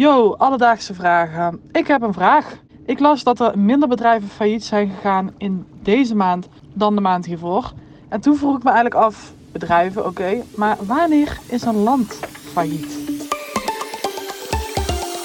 Yo, 0.00 0.34
alledaagse 0.38 0.94
vragen. 0.94 1.60
Ik 1.72 1.86
heb 1.86 2.02
een 2.02 2.12
vraag. 2.12 2.56
Ik 2.86 2.98
las 2.98 3.22
dat 3.22 3.40
er 3.40 3.58
minder 3.58 3.88
bedrijven 3.88 4.28
failliet 4.28 4.64
zijn 4.64 4.90
gegaan 4.94 5.34
in 5.38 5.66
deze 5.82 6.14
maand 6.14 6.48
dan 6.72 6.94
de 6.94 7.00
maand 7.00 7.26
hiervoor. 7.26 7.72
En 8.08 8.20
toen 8.20 8.36
vroeg 8.36 8.56
ik 8.56 8.62
me 8.62 8.70
eigenlijk 8.70 9.04
af, 9.04 9.32
bedrijven 9.52 10.06
oké, 10.06 10.42
maar 10.56 10.76
wanneer 10.80 11.38
is 11.46 11.62
een 11.62 11.76
land 11.76 12.18
failliet? 12.52 12.98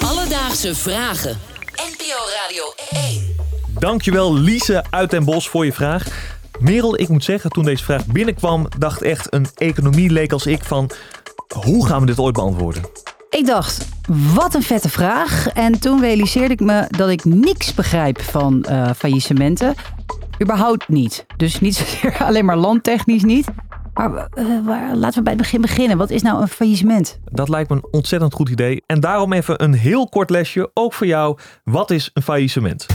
Alledaagse 0.04 0.74
vragen. 0.74 1.38
NPO 1.72 2.18
Radio 2.42 2.64
1. 3.08 3.36
Dankjewel 3.78 4.34
Lise 4.34 4.84
uit 4.90 5.10
Den 5.10 5.24
Bosch 5.24 5.50
voor 5.50 5.64
je 5.64 5.72
vraag. 5.72 6.34
Merel, 6.60 7.00
ik 7.00 7.08
moet 7.08 7.24
zeggen, 7.24 7.50
toen 7.50 7.64
deze 7.64 7.84
vraag 7.84 8.06
binnenkwam, 8.06 8.66
dacht 8.78 9.02
echt 9.02 9.32
een 9.32 9.46
economie 9.54 10.10
leek 10.10 10.32
als 10.32 10.46
ik 10.46 10.64
van... 10.64 10.90
Hoe 11.64 11.86
gaan 11.86 12.00
we 12.00 12.06
dit 12.06 12.18
ooit 12.18 12.34
beantwoorden? 12.34 12.82
Ik 13.30 13.46
dacht, 13.46 13.95
wat 14.34 14.54
een 14.54 14.62
vette 14.62 14.88
vraag. 14.88 15.48
En 15.48 15.80
toen 15.80 16.00
realiseerde 16.00 16.54
ik 16.54 16.60
me 16.60 16.84
dat 16.88 17.08
ik 17.08 17.24
niks 17.24 17.74
begrijp 17.74 18.20
van 18.20 18.64
eh, 18.64 18.90
faillissementen. 18.96 19.74
Überhaupt 20.42 20.88
niet. 20.88 21.26
Dus 21.36 21.60
niet 21.60 22.02
alleen 22.18 22.44
maar 22.44 22.56
landtechnisch 22.56 23.24
niet. 23.24 23.46
Maar 23.94 24.28
eh, 24.34 24.44
laten 24.94 25.18
we 25.18 25.22
bij 25.22 25.32
het 25.32 25.42
begin 25.42 25.60
beginnen. 25.60 25.96
Wat 25.98 26.10
is 26.10 26.22
nou 26.22 26.40
een 26.40 26.48
faillissement? 26.48 27.18
Dat 27.24 27.48
lijkt 27.48 27.70
me 27.70 27.76
een 27.76 27.88
ontzettend 27.90 28.34
goed 28.34 28.48
idee. 28.48 28.82
En 28.86 29.00
daarom 29.00 29.32
even 29.32 29.62
een 29.62 29.74
heel 29.74 30.08
kort 30.08 30.30
lesje, 30.30 30.70
ook 30.74 30.92
voor 30.92 31.06
jou. 31.06 31.38
Wat 31.64 31.90
is 31.90 32.10
een 32.14 32.22
faillissement? 32.22 32.86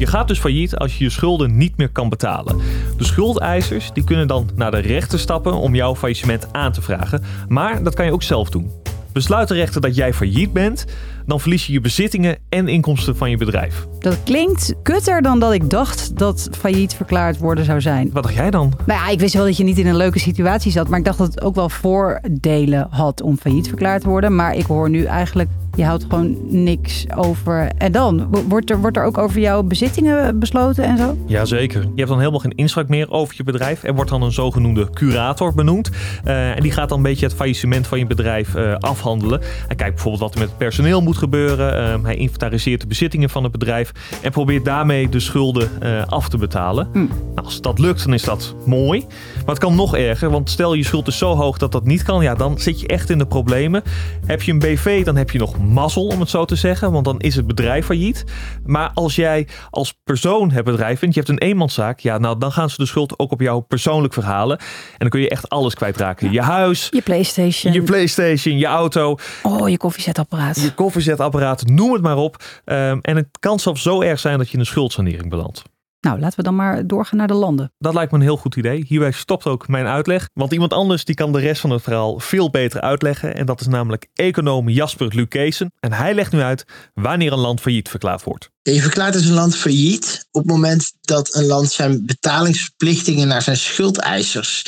Je 0.00 0.06
gaat 0.06 0.28
dus 0.28 0.38
failliet 0.38 0.76
als 0.76 0.98
je 0.98 1.04
je 1.04 1.10
schulden 1.10 1.56
niet 1.56 1.76
meer 1.76 1.88
kan 1.88 2.08
betalen. 2.08 2.56
De 2.96 3.04
schuldeisers 3.04 3.90
die 3.92 4.04
kunnen 4.04 4.26
dan 4.26 4.50
naar 4.54 4.70
de 4.70 4.78
rechter 4.78 5.18
stappen 5.18 5.54
om 5.54 5.74
jouw 5.74 5.96
faillissement 5.96 6.52
aan 6.52 6.72
te 6.72 6.82
vragen. 6.82 7.22
Maar 7.48 7.82
dat 7.82 7.94
kan 7.94 8.04
je 8.04 8.12
ook 8.12 8.22
zelf 8.22 8.50
doen. 8.50 8.70
Besluit 9.12 9.48
de 9.48 9.54
rechter 9.54 9.80
dat 9.80 9.94
jij 9.94 10.14
failliet 10.14 10.52
bent, 10.52 10.84
dan 11.26 11.40
verlies 11.40 11.66
je 11.66 11.72
je 11.72 11.80
bezittingen 11.80 12.38
en 12.48 12.68
inkomsten 12.68 13.16
van 13.16 13.30
je 13.30 13.36
bedrijf. 13.36 13.86
Dat 13.98 14.16
klinkt 14.24 14.74
kutter 14.82 15.22
dan 15.22 15.40
dat 15.40 15.52
ik 15.52 15.70
dacht 15.70 16.18
dat 16.18 16.48
failliet 16.52 16.94
verklaard 16.94 17.38
worden 17.38 17.64
zou 17.64 17.80
zijn. 17.80 18.10
Wat 18.12 18.22
dacht 18.22 18.34
jij 18.34 18.50
dan? 18.50 18.72
Nou 18.86 19.00
ja, 19.00 19.08
ik 19.08 19.20
wist 19.20 19.34
wel 19.34 19.44
dat 19.44 19.56
je 19.56 19.64
niet 19.64 19.78
in 19.78 19.86
een 19.86 19.96
leuke 19.96 20.18
situatie 20.18 20.72
zat. 20.72 20.88
Maar 20.88 20.98
ik 20.98 21.04
dacht 21.04 21.18
dat 21.18 21.26
het 21.26 21.42
ook 21.42 21.54
wel 21.54 21.68
voordelen 21.68 22.86
had 22.90 23.22
om 23.22 23.36
failliet 23.36 23.68
verklaard 23.68 24.02
te 24.02 24.08
worden. 24.08 24.34
Maar 24.34 24.54
ik 24.54 24.66
hoor 24.66 24.90
nu 24.90 25.04
eigenlijk, 25.04 25.48
je 25.74 25.84
houdt 25.84 26.04
gewoon 26.08 26.36
niks 26.48 27.06
over. 27.16 27.70
En 27.78 27.92
dan? 27.92 28.28
Wordt 28.48 28.70
er, 28.70 28.80
wordt 28.80 28.96
er 28.96 29.04
ook 29.04 29.18
over 29.18 29.40
jouw 29.40 29.62
bezittingen 29.62 30.38
besloten 30.38 30.84
en 30.84 30.98
zo? 30.98 31.16
Jazeker. 31.26 31.80
Je 31.80 31.88
hebt 31.94 32.08
dan 32.08 32.18
helemaal 32.18 32.40
geen 32.40 32.54
inspraak 32.54 32.88
meer 32.88 33.10
over 33.10 33.34
je 33.36 33.42
bedrijf. 33.42 33.82
Er 33.82 33.94
wordt 33.94 34.10
dan 34.10 34.22
een 34.22 34.32
zogenoemde 34.32 34.90
curator 34.90 35.54
benoemd. 35.54 35.90
Eh, 36.24 36.56
en 36.56 36.62
die 36.62 36.72
gaat 36.72 36.88
dan 36.88 36.98
een 36.98 37.04
beetje 37.04 37.26
het 37.26 37.34
faillissement 37.34 37.86
van 37.86 37.98
je 37.98 38.06
bedrijf 38.06 38.54
eh, 38.54 38.74
afhandelen. 38.74 39.40
Hij 39.66 39.76
kijkt 39.76 39.94
bijvoorbeeld 39.94 40.22
wat 40.22 40.32
er 40.34 40.38
met 40.38 40.48
het 40.48 40.58
personeel 40.58 41.00
moet 41.02 41.16
gebeuren. 41.16 41.92
Eh, 41.92 42.04
hij 42.04 42.16
inventariseert 42.16 42.80
de 42.80 42.86
bezittingen 42.86 43.30
van 43.30 43.42
het 43.42 43.52
bedrijf. 43.52 43.92
En 44.22 44.30
probeert 44.30 44.64
daarmee 44.64 45.08
de 45.08 45.20
schulden 45.20 45.70
eh, 45.80 46.06
af 46.06 46.28
te 46.28 46.38
betalen. 46.38 46.88
Nou, 46.92 47.08
als 47.34 47.60
dat 47.60 47.78
lukt, 47.78 48.04
dan 48.04 48.14
is 48.14 48.22
dat 48.22 48.54
mooi. 48.64 49.04
Maar 49.34 49.54
het 49.54 49.58
kan 49.58 49.74
nog 49.74 49.96
erger. 49.96 50.30
Want 50.30 50.50
stel 50.50 50.74
je 50.74 50.84
schuld 50.84 51.08
is 51.08 51.18
zo 51.18 51.36
hoog 51.36 51.58
dat 51.58 51.72
dat 51.72 51.84
niet 51.84 52.02
kan. 52.02 52.22
Ja, 52.22 52.34
dan 52.34 52.58
zit 52.58 52.80
je 52.80 52.86
echt 52.86 53.10
in 53.10 53.18
de 53.18 53.26
problemen. 53.26 53.82
Heb 54.26 54.42
je 54.42 54.52
een 54.52 54.58
BV, 54.58 55.04
dan 55.04 55.16
heb 55.16 55.30
je 55.30 55.38
nog 55.38 55.58
mazzel, 55.60 56.06
om 56.06 56.20
het 56.20 56.28
zo 56.30 56.44
te 56.44 56.54
zeggen. 56.56 56.92
Want 56.92 57.04
dan 57.04 57.18
is 57.20 57.36
het 57.36 57.46
bedrijf 57.46 57.86
failliet. 57.86 58.24
Maar 58.64 58.90
als 58.94 59.14
jij 59.14 59.48
als 59.70 59.94
persoon 60.04 60.50
het 60.50 60.64
bedrijf 60.64 61.00
bent, 61.00 61.14
je 61.14 61.20
hebt 61.20 61.32
een 61.32 61.38
eenmanszaak. 61.48 61.98
Ja, 62.00 62.18
nou 62.18 62.38
dan 62.38 62.52
gaan 62.52 62.70
ze 62.70 62.76
de 62.76 62.86
schuld 62.86 63.18
ook 63.18 63.32
op 63.32 63.40
jou 63.40 63.60
persoonlijk 63.60 64.14
verhalen. 64.14 64.58
En 64.58 64.64
dan 64.98 65.08
kun 65.08 65.20
je 65.20 65.28
echt 65.28 65.48
alles 65.48 65.74
kwijtraken. 65.74 66.32
Je 66.32 66.42
huis, 66.42 66.88
Je 66.90 67.02
Playstation. 67.02 67.72
je 67.72 67.82
Playstation, 67.82 68.58
je 68.58 68.66
auto, 68.66 69.16
Oh, 69.42 69.68
je 69.68 69.76
koffiezetapparaat. 69.76 70.60
je 70.60 70.74
koffiezetapparaat, 70.74 71.66
noem 71.66 71.92
het 71.92 72.02
maar 72.02 72.16
op. 72.16 72.42
Ehm, 72.64 72.98
en 73.02 73.16
het 73.16 73.26
kan 73.40 73.58
zelfs 73.58 73.82
zo 73.82 74.00
erg 74.02 74.20
zijn 74.20 74.38
dat 74.38 74.46
je 74.46 74.54
in 74.54 74.60
een 74.60 74.66
schuldsanering 74.66 75.30
belandt. 75.30 75.62
Nou, 76.00 76.20
laten 76.20 76.36
we 76.36 76.42
dan 76.42 76.56
maar 76.56 76.86
doorgaan 76.86 77.18
naar 77.18 77.26
de 77.26 77.34
landen. 77.34 77.72
Dat 77.78 77.94
lijkt 77.94 78.12
me 78.12 78.18
een 78.18 78.24
heel 78.24 78.36
goed 78.36 78.56
idee. 78.56 78.84
Hierbij 78.86 79.10
stopt 79.10 79.46
ook 79.46 79.68
mijn 79.68 79.86
uitleg. 79.86 80.28
Want 80.32 80.52
iemand 80.52 80.72
anders 80.72 81.04
die 81.04 81.14
kan 81.14 81.32
de 81.32 81.40
rest 81.40 81.60
van 81.60 81.70
het 81.70 81.82
verhaal 81.82 82.18
veel 82.18 82.50
beter 82.50 82.80
uitleggen. 82.80 83.34
En 83.34 83.46
dat 83.46 83.60
is 83.60 83.66
namelijk 83.66 84.06
econoom 84.14 84.68
Jasper 84.68 85.14
Lukezen. 85.14 85.72
En 85.80 85.92
hij 85.92 86.14
legt 86.14 86.32
nu 86.32 86.40
uit 86.40 86.64
wanneer 86.94 87.32
een 87.32 87.38
land 87.38 87.60
failliet 87.60 87.88
verklaard 87.88 88.22
wordt. 88.22 88.50
Je 88.62 88.80
verklaart 88.80 89.12
dus 89.12 89.24
een 89.24 89.34
land 89.34 89.56
failliet 89.56 90.26
op 90.30 90.42
het 90.42 90.50
moment 90.50 90.92
dat 91.00 91.34
een 91.34 91.46
land 91.46 91.72
zijn 91.72 92.06
betalingsverplichtingen 92.06 93.28
naar 93.28 93.42
zijn 93.42 93.56
schuldeisers 93.56 94.64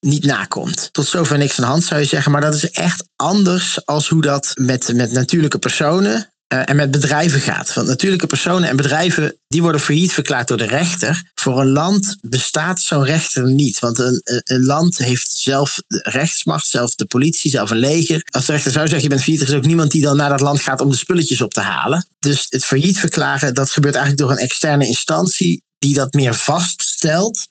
niet 0.00 0.24
nakomt. 0.24 0.88
Tot 0.92 1.06
zover 1.06 1.38
niks 1.38 1.58
aan 1.58 1.64
de 1.64 1.70
hand 1.70 1.84
zou 1.84 2.00
je 2.00 2.06
zeggen, 2.06 2.32
maar 2.32 2.40
dat 2.40 2.54
is 2.54 2.70
echt 2.70 3.08
anders 3.16 3.86
als 3.86 4.08
hoe 4.08 4.22
dat 4.22 4.52
met, 4.54 4.92
met 4.94 5.12
natuurlijke 5.12 5.58
personen 5.58 6.34
eh, 6.46 6.68
en 6.68 6.76
met 6.76 6.90
bedrijven 6.90 7.40
gaat. 7.40 7.74
Want 7.74 7.86
natuurlijke 7.88 8.26
personen 8.26 8.68
en 8.68 8.76
bedrijven 8.76 9.36
die 9.48 9.62
worden 9.62 9.80
failliet 9.80 10.12
verklaard 10.12 10.48
door 10.48 10.56
de 10.56 10.66
rechter. 10.66 11.30
Voor 11.34 11.60
een 11.60 11.70
land 11.70 12.16
bestaat 12.20 12.80
zo'n 12.80 13.04
rechter 13.04 13.50
niet. 13.50 13.78
Want 13.78 13.98
een, 13.98 14.20
een- 14.24 14.64
land 14.64 14.98
heeft 14.98 15.30
zelf 15.30 15.82
de 15.86 16.00
rechtsmacht, 16.02 16.66
zelf 16.66 16.94
de 16.94 17.04
politie, 17.06 17.50
zelf 17.50 17.70
een 17.70 17.76
leger. 17.76 18.26
Als 18.30 18.46
de 18.46 18.52
rechter 18.52 18.72
zou 18.72 18.84
zeggen 18.86 19.02
je 19.02 19.08
bent 19.08 19.22
failliet, 19.22 19.42
er 19.42 19.48
is 19.48 19.54
ook 19.54 19.66
niemand 19.66 19.90
die 19.90 20.02
dan 20.02 20.16
naar 20.16 20.28
dat 20.28 20.40
land 20.40 20.60
gaat 20.60 20.80
om 20.80 20.90
de 20.90 20.96
spulletjes 20.96 21.40
op 21.40 21.54
te 21.54 21.60
halen. 21.60 22.06
Dus 22.18 22.46
het 22.48 22.64
failliet 22.64 22.98
verklaren, 22.98 23.54
dat 23.54 23.70
gebeurt 23.70 23.94
eigenlijk 23.94 24.28
door 24.28 24.36
een 24.38 24.44
externe 24.44 24.86
instantie 24.86 25.62
die 25.78 25.94
dat 25.94 26.12
meer 26.14 26.34
vaststelt. 26.34 27.46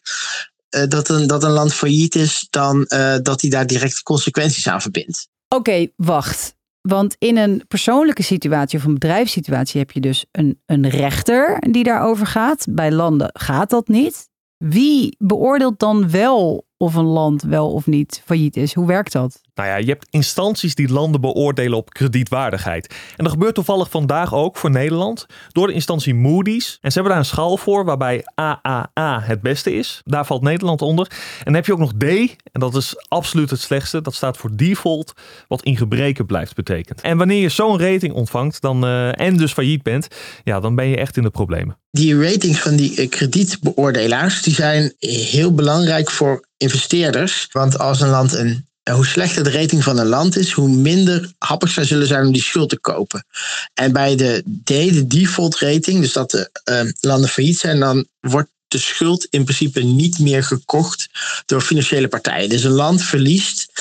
eh, 0.69 0.83
dat, 0.88 1.09
een, 1.09 1.27
dat 1.27 1.44
een 1.44 1.51
land 1.51 1.73
failliet 1.73 2.16
is, 2.16 2.47
dan 2.50 2.85
eh, 2.85 3.16
dat 3.22 3.41
hij 3.41 3.50
daar 3.50 3.67
direct 3.67 4.01
consequenties 4.03 4.67
aan 4.67 4.81
verbindt. 4.81 5.27
Oké, 5.47 5.88
wacht. 5.95 6.55
Want 6.85 7.16
in 7.19 7.38
een 7.38 7.63
persoonlijke 7.68 8.23
situatie 8.23 8.79
of 8.79 8.85
een 8.85 8.94
bedrijfssituatie 8.94 9.79
heb 9.79 9.91
je 9.91 10.00
dus 10.00 10.25
een, 10.31 10.62
een 10.66 10.90
rechter 10.90 11.57
die 11.59 11.84
daarover 11.84 12.25
gaat. 12.28 12.66
Bij 12.69 12.91
landen 12.91 13.29
gaat 13.34 13.69
dat 13.69 13.88
niet. 13.88 14.29
Wie 14.57 15.16
beoordeelt 15.19 15.79
dan 15.79 16.09
wel 16.09 16.68
of 16.85 16.96
een 16.96 17.06
land 17.06 17.44
wel 17.44 17.72
of 17.72 17.85
niet 17.85 18.22
failliet 18.25 18.57
is? 18.57 18.73
Hoe 18.73 18.88
werkt 18.88 19.12
dat? 19.12 19.41
Nou 19.56 19.69
ja, 19.69 19.75
je 19.75 19.85
hebt 19.85 20.07
instanties 20.09 20.75
die 20.75 20.91
landen 20.91 21.22
beoordelen 21.22 21.78
op 21.78 21.94
kredietwaardigheid. 21.94 22.94
En 23.16 23.23
dat 23.23 23.34
gebeurt 23.34 23.56
toevallig 23.56 23.90
vandaag 23.90 24.34
ook 24.34 24.57
voor 24.57 24.69
Nederland 24.69 25.25
door 25.51 25.68
de 25.68 25.74
instantie 25.74 26.16
Moody's. 26.16 26.78
En 26.81 26.91
ze 26.91 26.94
hebben 26.94 27.12
daar 27.12 27.19
een 27.22 27.29
schaal 27.29 27.57
voor 27.57 27.85
waarbij 27.85 28.24
AAA 28.35 29.22
het 29.22 29.41
beste 29.41 29.74
is. 29.74 30.01
Daar 30.03 30.25
valt 30.25 30.41
Nederland 30.41 30.81
onder. 30.81 31.07
En 31.38 31.44
dan 31.44 31.53
heb 31.53 31.66
je 31.66 31.74
ook 31.74 31.79
nog 31.79 31.94
D, 31.97 32.03
en 32.03 32.59
dat 32.59 32.75
is 32.75 32.95
absoluut 33.07 33.50
het 33.50 33.62
slechtste. 33.62 34.01
Dat 34.01 34.13
staat 34.13 34.38
voor 34.38 34.56
default, 34.56 35.13
wat 35.47 35.63
in 35.63 35.78
gebreken 35.78 36.25
blijft 36.25 36.56
betekent. 36.56 37.01
En 37.01 37.18
wanneer 37.18 37.41
je 37.41 37.50
zo'n 37.50 37.79
rating 37.79 38.13
ontvangt 38.13 38.62
dan, 38.62 38.85
eh, 38.85 39.19
en 39.19 39.38
dus 39.38 39.53
failliet 39.53 39.84
bent, 39.84 40.07
ja, 40.44 40.59
dan 40.59 40.75
ben 40.75 40.88
je 40.88 40.97
echt 40.97 41.18
in 41.18 41.24
de 41.24 41.29
problemen. 41.29 41.78
Die 41.91 42.22
ratings 42.22 42.59
van 42.59 42.75
die 42.75 42.95
eh, 42.95 43.09
kredietbeoordelaars 43.09 44.41
die 44.41 44.53
zijn 44.53 44.94
heel 45.00 45.53
belangrijk 45.53 46.12
voor 46.12 46.45
investeerders. 46.58 47.48
Want 47.52 47.80
als 47.80 48.02
een 48.02 48.10
land 48.10 48.34
een 48.34 48.68
hoe 48.92 49.06
slechter 49.06 49.44
de 49.44 49.52
rating 49.52 49.84
van 49.84 49.98
een 49.98 50.08
land 50.08 50.38
is, 50.38 50.52
hoe 50.52 50.70
minder 50.70 51.34
happig 51.38 51.70
zij 51.70 51.84
zullen 51.84 52.08
zijn 52.08 52.26
om 52.26 52.34
die 52.34 52.42
schuld 52.42 52.70
te 52.70 52.80
kopen. 52.80 53.26
En 53.74 53.92
bij 53.92 54.16
de 54.16 54.44
D, 54.64 54.68
de 54.68 55.08
default 55.08 55.60
rating, 55.60 56.02
dus 56.02 56.14
dat 56.14 56.32
de 56.32 56.50
eh, 56.64 56.82
landen 57.00 57.30
failliet 57.30 57.58
zijn, 57.58 57.80
dan 57.80 58.08
wordt 58.20 58.50
de 58.68 58.78
schuld 58.78 59.28
in 59.30 59.44
principe 59.44 59.82
niet 59.82 60.20
meer 60.20 60.44
gekocht 60.44 61.10
door 61.46 61.62
financiële 61.62 62.08
partijen. 62.08 62.50
Dus 62.50 62.64
een 62.64 62.72
land 62.72 63.02
verliest 63.02 63.72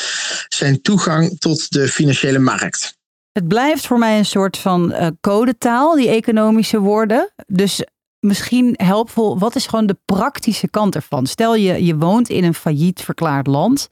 zijn 0.49 0.83
toegang 0.83 1.39
tot 1.39 1.73
de 1.73 1.89
financiële 1.89 2.39
markt. 2.39 2.97
Het 3.33 3.49
blijft 3.49 3.87
voor 3.87 3.99
mij 3.99 4.19
een 4.19 4.27
soort 4.27 4.57
van 4.57 4.93
eh, 4.93 5.07
codetaal, 5.21 5.95
die 5.95 6.09
economische 6.09 6.79
woorden. 6.79 7.33
Dus 7.47 7.85
misschien 8.25 8.75
helpvol, 8.77 9.39
wat 9.39 9.57
is 9.57 9.67
gewoon 9.67 9.87
de 9.87 9.99
praktische 10.05 10.69
kant 10.69 10.95
ervan? 10.95 11.27
Stel 11.27 11.55
je, 11.55 11.85
je 11.85 11.97
woont 11.97 12.29
in 12.29 12.45
een 12.45 12.55
failliet 12.55 13.01
verklaard 13.01 13.47
land. 13.47 13.89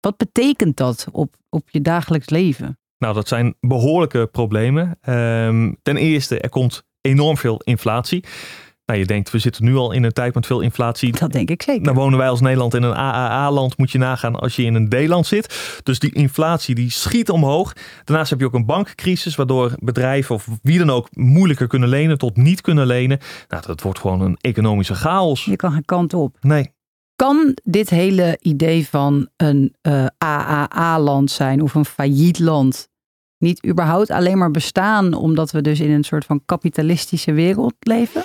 Wat 0.00 0.16
betekent 0.16 0.76
dat 0.76 1.06
op, 1.12 1.34
op 1.48 1.70
je 1.70 1.80
dagelijks 1.80 2.30
leven? 2.30 2.78
Nou, 2.98 3.14
dat 3.14 3.28
zijn 3.28 3.54
behoorlijke 3.60 4.26
problemen. 4.32 4.98
Ehm, 5.00 5.72
ten 5.82 5.96
eerste, 5.96 6.38
er 6.38 6.48
komt 6.48 6.84
enorm 7.00 7.36
veel 7.36 7.60
inflatie. 7.64 8.24
Nou, 8.86 8.98
je 8.98 9.06
denkt, 9.06 9.30
we 9.30 9.38
zitten 9.38 9.64
nu 9.64 9.76
al 9.76 9.92
in 9.92 10.04
een 10.04 10.12
tijd 10.12 10.34
met 10.34 10.46
veel 10.46 10.60
inflatie. 10.60 11.18
Dat 11.18 11.32
denk 11.32 11.50
ik 11.50 11.62
zeker. 11.62 11.82
Dan 11.82 11.94
wonen 11.94 12.18
wij 12.18 12.28
als 12.28 12.40
Nederland 12.40 12.74
in 12.74 12.82
een 12.82 12.94
AAA-land, 12.94 13.78
moet 13.78 13.90
je 13.90 13.98
nagaan 13.98 14.36
als 14.36 14.56
je 14.56 14.62
in 14.62 14.74
een 14.74 14.88
D-land 14.88 15.26
zit. 15.26 15.80
Dus 15.82 15.98
die 15.98 16.14
inflatie 16.14 16.74
die 16.74 16.90
schiet 16.90 17.30
omhoog. 17.30 17.72
Daarnaast 18.04 18.30
heb 18.30 18.40
je 18.40 18.46
ook 18.46 18.54
een 18.54 18.66
bankcrisis, 18.66 19.34
waardoor 19.34 19.72
bedrijven 19.78 20.34
of 20.34 20.48
wie 20.62 20.78
dan 20.78 20.90
ook 20.90 21.08
moeilijker 21.16 21.66
kunnen 21.66 21.88
lenen 21.88 22.18
tot 22.18 22.36
niet 22.36 22.60
kunnen 22.60 22.86
lenen. 22.86 23.18
Nou, 23.48 23.62
dat 23.66 23.82
wordt 23.82 23.98
gewoon 23.98 24.20
een 24.20 24.36
economische 24.40 24.94
chaos. 24.94 25.44
Je 25.44 25.56
kan 25.56 25.72
geen 25.72 25.84
kant 25.84 26.14
op. 26.14 26.36
Nee. 26.40 26.74
Kan 27.16 27.56
dit 27.64 27.90
hele 27.90 28.38
idee 28.40 28.88
van 28.88 29.28
een 29.36 29.74
eh, 29.80 30.06
AAA-land 30.18 31.30
zijn 31.30 31.62
of 31.62 31.74
een 31.74 31.84
failliet 31.84 32.38
land 32.38 32.88
niet 33.38 33.66
überhaupt 33.66 34.10
alleen 34.10 34.38
maar 34.38 34.50
bestaan 34.50 35.14
omdat 35.14 35.50
we 35.50 35.60
dus 35.60 35.80
in 35.80 35.90
een 35.90 36.04
soort 36.04 36.24
van 36.24 36.42
kapitalistische 36.44 37.32
wereld 37.32 37.74
leven? 37.78 38.22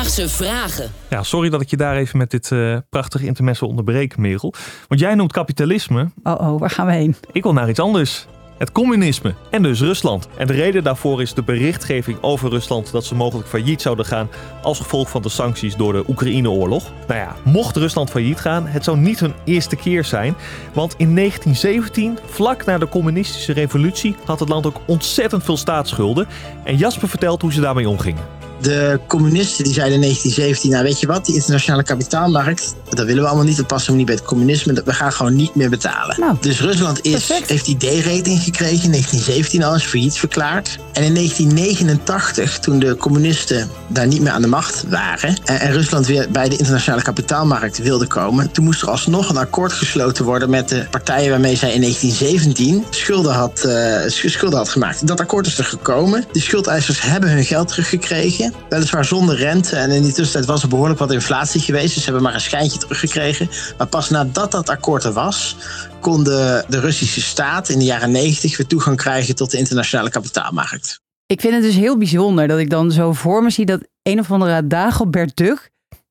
Alledaagse 0.00 0.28
vragen. 0.28 0.90
Ja, 1.10 1.22
sorry 1.22 1.50
dat 1.50 1.60
ik 1.60 1.70
je 1.70 1.76
daar 1.76 1.96
even 1.96 2.18
met 2.18 2.30
dit 2.30 2.52
eh, 2.52 2.76
prachtige 2.90 3.26
intermezzo 3.26 3.64
onderbreek, 3.64 4.16
Merel. 4.16 4.54
Want 4.88 5.00
jij 5.00 5.14
noemt 5.14 5.32
kapitalisme. 5.32 6.10
Oh, 6.22 6.40
oh, 6.40 6.60
waar 6.60 6.70
gaan 6.70 6.86
we 6.86 6.92
heen? 6.92 7.16
Ik 7.32 7.42
wil 7.42 7.52
naar 7.52 7.68
iets 7.68 7.78
anders. 7.78 8.26
Het 8.58 8.72
communisme 8.72 9.34
en 9.50 9.62
dus 9.62 9.80
Rusland. 9.80 10.28
En 10.36 10.46
de 10.46 10.52
reden 10.52 10.84
daarvoor 10.84 11.22
is 11.22 11.34
de 11.34 11.42
berichtgeving 11.42 12.18
over 12.20 12.50
Rusland 12.50 12.92
dat 12.92 13.04
ze 13.04 13.14
mogelijk 13.14 13.48
failliet 13.48 13.82
zouden 13.82 14.04
gaan 14.04 14.28
als 14.62 14.78
gevolg 14.78 15.10
van 15.10 15.22
de 15.22 15.28
sancties 15.28 15.76
door 15.76 15.92
de 15.92 16.04
Oekraïne-oorlog. 16.08 16.92
Nou 17.08 17.20
ja, 17.20 17.36
mocht 17.44 17.76
Rusland 17.76 18.10
failliet 18.10 18.40
gaan, 18.40 18.66
het 18.66 18.84
zou 18.84 18.96
niet 18.96 19.20
hun 19.20 19.34
eerste 19.44 19.76
keer 19.76 20.04
zijn. 20.04 20.34
Want 20.72 20.94
in 20.96 21.16
1917, 21.16 22.18
vlak 22.26 22.64
na 22.64 22.78
de 22.78 22.88
communistische 22.88 23.52
revolutie, 23.52 24.16
had 24.24 24.40
het 24.40 24.48
land 24.48 24.66
ook 24.66 24.80
ontzettend 24.86 25.44
veel 25.44 25.56
staatsschulden. 25.56 26.26
En 26.64 26.76
Jasper 26.76 27.08
vertelt 27.08 27.42
hoe 27.42 27.52
ze 27.52 27.60
daarmee 27.60 27.88
omgingen. 27.88 28.49
De 28.60 29.00
communisten 29.06 29.64
die 29.64 29.72
zeiden 29.72 29.94
in 29.94 30.00
1917, 30.00 30.70
nou 30.70 30.84
weet 30.84 31.00
je 31.00 31.06
wat, 31.06 31.26
die 31.26 31.34
internationale 31.34 31.82
kapitaalmarkt, 31.82 32.74
dat 32.90 33.06
willen 33.06 33.22
we 33.22 33.28
allemaal 33.28 33.46
niet, 33.46 33.56
dat 33.56 33.66
past 33.66 33.86
hem 33.86 33.96
niet 33.96 34.06
bij 34.06 34.14
het 34.14 34.24
communisme, 34.24 34.82
we 34.84 34.92
gaan 34.92 35.12
gewoon 35.12 35.36
niet 35.36 35.54
meer 35.54 35.70
betalen. 35.70 36.20
Nou, 36.20 36.36
dus 36.40 36.60
Rusland 36.60 37.04
is, 37.04 37.12
perfect. 37.12 37.48
heeft 37.48 37.64
die 37.64 37.76
D-rating 37.76 38.42
gekregen 38.42 38.84
in 38.84 38.90
1917 38.90 39.62
al, 39.62 39.74
is 39.74 39.84
failliet 39.84 40.18
verklaard. 40.18 40.78
En 40.92 41.02
in 41.02 41.14
1989, 41.14 42.58
toen 42.58 42.78
de 42.78 42.96
communisten 42.96 43.70
daar 43.88 44.06
niet 44.06 44.20
meer 44.20 44.32
aan 44.32 44.42
de 44.42 44.48
macht 44.48 44.84
waren 44.88 45.36
en, 45.44 45.60
en 45.60 45.72
Rusland 45.72 46.06
weer 46.06 46.30
bij 46.30 46.48
de 46.48 46.56
internationale 46.56 47.02
kapitaalmarkt 47.02 47.78
wilde 47.78 48.06
komen, 48.06 48.50
toen 48.50 48.64
moest 48.64 48.82
er 48.82 48.90
alsnog 48.90 49.28
een 49.28 49.36
akkoord 49.36 49.72
gesloten 49.72 50.24
worden 50.24 50.50
met 50.50 50.68
de 50.68 50.86
partijen 50.90 51.30
waarmee 51.30 51.56
zij 51.56 51.72
in 51.72 51.80
1917 51.80 52.84
schulden 52.90 53.32
had, 53.32 53.64
eh, 53.64 53.96
schulden 54.06 54.58
had 54.58 54.68
gemaakt. 54.68 55.06
Dat 55.06 55.20
akkoord 55.20 55.46
is 55.46 55.58
er 55.58 55.64
gekomen. 55.64 56.24
De 56.32 56.40
schuldeisers 56.40 57.00
hebben 57.00 57.30
hun 57.30 57.44
geld 57.44 57.68
teruggekregen. 57.68 58.49
Weliswaar 58.68 59.04
zonder 59.04 59.36
rente. 59.36 59.76
En 59.76 59.90
in 59.90 60.02
die 60.02 60.12
tussentijd 60.12 60.46
was 60.46 60.62
er 60.62 60.68
behoorlijk 60.68 60.98
wat 60.98 61.12
inflatie 61.12 61.60
geweest. 61.60 61.94
Dus 61.94 62.04
ze 62.04 62.04
hebben 62.04 62.22
maar 62.22 62.34
een 62.34 62.40
schijntje 62.40 62.78
teruggekregen. 62.78 63.50
Maar 63.78 63.86
pas 63.86 64.10
nadat 64.10 64.50
dat 64.50 64.68
akkoord 64.68 65.04
er 65.04 65.12
was, 65.12 65.56
kon 66.00 66.24
de, 66.24 66.64
de 66.68 66.80
Russische 66.80 67.20
staat 67.20 67.68
in 67.68 67.78
de 67.78 67.84
jaren 67.84 68.10
90 68.10 68.56
weer 68.56 68.66
toegang 68.66 68.96
krijgen 68.96 69.34
tot 69.34 69.50
de 69.50 69.58
internationale 69.58 70.10
kapitaalmarkt. 70.10 71.00
Ik 71.26 71.40
vind 71.40 71.54
het 71.54 71.62
dus 71.62 71.74
heel 71.74 71.98
bijzonder 71.98 72.48
dat 72.48 72.58
ik 72.58 72.70
dan 72.70 72.92
zo 72.92 73.12
voor 73.12 73.42
me 73.42 73.50
zie 73.50 73.66
dat 73.66 73.80
een 74.02 74.18
of 74.18 74.30
andere 74.30 74.66
Dagobert 74.66 75.36
Duck 75.36 75.70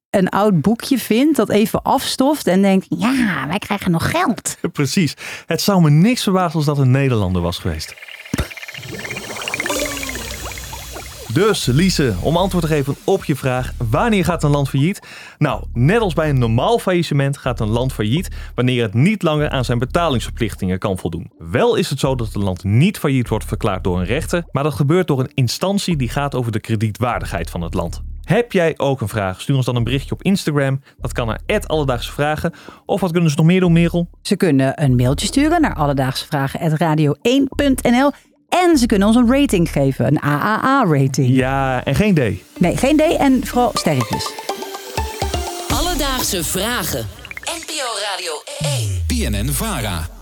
een 0.10 0.30
oud 0.30 0.62
boekje 0.62 1.00
vindt, 1.00 1.38
dat 1.38 1.50
even 1.50 1.82
afstoft 1.82 2.48
en 2.48 2.62
denkt, 2.62 2.86
ja, 2.90 3.46
wij 3.48 3.60
krijgen 3.60 3.92
nog 3.92 4.12
geld. 4.12 4.58
Precies. 4.72 5.14
Het 5.46 5.62
zou 5.62 5.82
me 5.82 5.90
niks 5.90 6.24
verbazen 6.24 6.56
als 6.56 6.66
dat 6.66 6.78
een 6.78 6.92
Nederlander 6.92 7.42
was 7.42 7.58
geweest. 7.58 7.96
Dus, 11.34 11.66
Lise, 11.66 12.14
om 12.22 12.38
antwoord 12.38 12.64
te 12.64 12.72
geven 12.72 12.96
op 13.04 13.26
je 13.26 13.36
vraag: 13.36 13.74
wanneer 13.90 14.26
gaat 14.26 14.44
een 14.44 14.50
land 14.50 14.70
failliet? 14.70 15.08
Nou, 15.38 15.64
net 15.74 16.00
als 16.00 16.14
bij 16.14 16.30
een 16.30 16.38
normaal 16.38 16.80
faillissement 16.80 17.38
gaat 17.38 17.60
een 17.60 17.70
land 17.70 17.94
failliet 17.94 18.30
wanneer 18.56 18.84
het 18.84 18.94
niet 18.94 19.24
langer 19.24 19.50
aan 19.50 19.66
zijn 19.66 19.80
betalingsverplichtingen 19.80 20.80
kan 20.80 20.98
voldoen. 20.98 21.32
Wel 21.38 21.76
is 21.76 21.90
het 21.90 22.00
zo 22.00 22.16
dat 22.16 22.34
een 22.34 22.44
land 22.44 22.64
niet 22.64 22.98
failliet 22.98 23.30
wordt 23.30 23.46
verklaard 23.46 23.84
door 23.84 24.00
een 24.00 24.06
rechter, 24.06 24.44
maar 24.52 24.64
dat 24.64 24.74
gebeurt 24.74 25.08
door 25.08 25.20
een 25.20 25.32
instantie 25.34 25.96
die 25.96 26.10
gaat 26.10 26.36
over 26.36 26.52
de 26.52 26.60
kredietwaardigheid 26.60 27.50
van 27.50 27.62
het 27.62 27.74
land. 27.74 28.02
Heb 28.24 28.52
jij 28.52 28.74
ook 28.78 29.02
een 29.02 29.08
vraag? 29.08 29.42
Stuur 29.42 29.56
ons 29.56 29.66
dan 29.66 29.76
een 29.76 29.84
berichtje 29.84 30.14
op 30.14 30.24
Instagram. 30.24 30.82
Dat 30.98 31.14
kan 31.14 31.28
naar 31.28 31.42
Alledaagse 31.66 32.12
Vragen. 32.12 32.54
Of 32.86 33.02
wat 33.02 33.12
kunnen 33.12 33.30
ze 33.30 33.36
nog 33.36 33.46
meer 33.46 33.60
doen, 33.60 33.74
Merel? 33.74 34.10
Ze 34.22 34.36
kunnen 34.36 34.84
een 34.84 34.96
mailtje 34.96 35.28
sturen 35.28 35.62
naar 35.62 35.76
alledaagsvragen.radio1.nl 35.76 38.12
en 38.50 38.78
ze 38.78 38.86
kunnen 38.86 39.08
ons 39.08 39.18
een 39.18 39.32
rating 39.32 39.72
geven, 39.72 40.06
een 40.06 40.20
AAA-rating. 40.20 41.36
Ja, 41.36 41.84
en 41.84 41.96
geen 41.96 42.14
D. 42.14 42.20
Nee, 42.60 42.78
geen 42.78 42.98
D 42.98 43.02
en 43.02 43.46
vooral 43.46 43.72
sterretjes. 43.74 44.32
Alledaagse 45.68 46.44
vragen. 46.44 47.08
NPO 47.44 47.88
Radio 48.12 48.32
1. 49.08 49.32
BNN 49.32 49.52
Vara. 49.52 50.19